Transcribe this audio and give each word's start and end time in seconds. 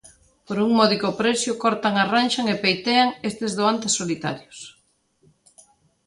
Por 0.47 0.57
un 0.65 0.71
módico 0.79 1.07
prezo, 1.19 1.51
cortan, 1.63 1.93
arranxan 1.97 2.45
e 2.53 2.55
peitean 2.63 3.09
estes 3.29 3.51
doantes 3.59 3.95
solidarios. 3.99 4.57